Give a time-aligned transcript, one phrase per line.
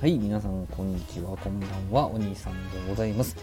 [0.00, 3.36] はい皆さんこんにちはこんばんはお兄さんでございます、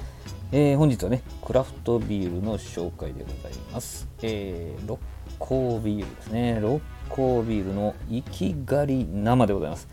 [0.53, 4.97] えー、本日はねクラフトビールの紹介でございます、えー、六
[5.37, 6.59] 甲ビールですね。
[6.61, 9.89] 六甲ビールの生き狩り生でございます。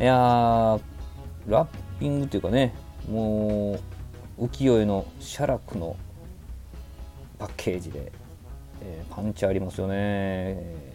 [0.00, 0.80] いやー
[1.46, 1.68] ラッ
[2.00, 2.74] ピングというかね
[3.08, 3.78] も
[4.38, 5.96] う浮世絵の写楽の
[7.38, 8.10] パッケージで、
[8.80, 10.92] えーパンチありますよね。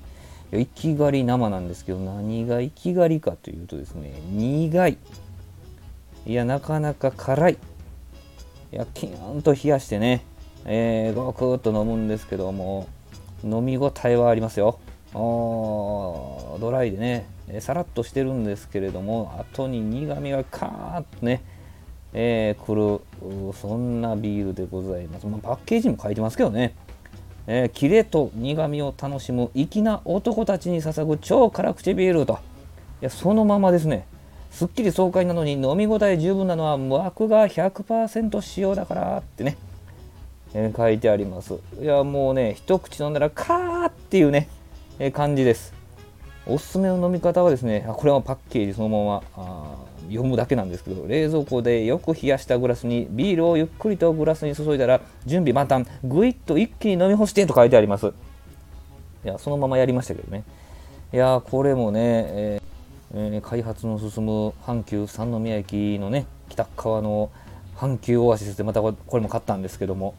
[0.51, 4.97] 生き狩り生なんですけど何が生き狩りかというとですね苦い。
[6.25, 7.57] いやなかなか辛い。
[8.71, 10.25] いやキーンと冷やしてね、
[10.65, 12.87] えー、ごくっと飲むんですけども
[13.43, 14.79] 飲み応えはありますよ。
[15.13, 21.41] あドライでねえーさらっとしてるんですけれども後に苦みがカーッとね
[22.13, 26.73] えー、来るそんなビールでございます、まあ、パッケージにも書いてますけどね。
[27.47, 32.39] えー、キレと苦みを楽しむ粋な男たちに捧ぐ超辛口ビールと。
[33.01, 34.05] いやそのままですね。
[34.51, 39.57] すっきり爽快なのに飲み応え十分なのは膜が100%使用だからってね、
[40.53, 41.55] えー書いてあります。
[41.81, 44.49] いやもうね一口飲んだらカーっていうね、
[44.99, 45.73] えー感じです。
[46.45, 49.23] おすすめの飲み方はですねあこれはパッケージそのまま。
[49.37, 49.75] あ
[50.07, 58.07] 読むだけなんですけど冷蔵庫でよく冷やしたグラスにビールをゆっくりとグラスに注いだら準備万端ぐいっと一気に飲み干してと書いてあります。
[58.07, 58.11] い
[59.27, 60.43] やそのままやりましたけどね。
[61.13, 62.67] いやこれもね、えー
[63.13, 67.29] えー開発の進む阪急三宮駅のね北側の
[67.77, 70.15] 阪急オアシスでまたこれも買ったんですけども。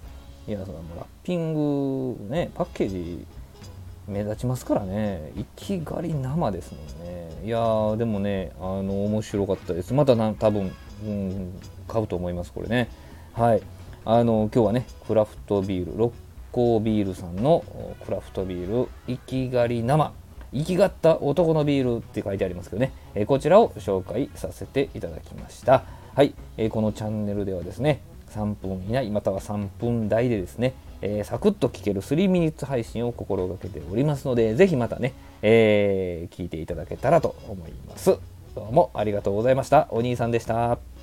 [0.47, 3.27] いやそのラッピングねパッケージ
[4.06, 5.30] 目立ちますからね。
[5.36, 7.17] 生き狩り生ですもんね。
[7.49, 9.95] いやーでもねあの面白かったです。
[9.95, 10.71] またな多分、
[11.03, 12.91] うん、買うと思いますこれね。
[13.33, 13.63] はい。
[14.05, 16.13] あの今日はねクラフトビール六
[16.53, 17.65] 甲ビールさんの
[18.05, 20.13] クラフトビール生き狩り生。
[20.53, 25.85] 生きがった男のビールって書いてありますけどね、えこちらを紹介させていただきました。
[26.15, 38.18] はい、えこのチャンネルではですね3分以内または3分台でですね、えーサクッと聞ける3ミニッツ配信を心がけておりますのでぜひまたね、えー聞いていただけたらと思います。
[38.55, 39.89] どうもありがとうございました。
[39.90, 40.98] お兄さんでした。